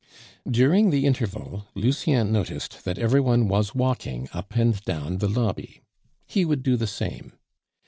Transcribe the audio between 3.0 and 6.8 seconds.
one was walking up and down the lobby. He would do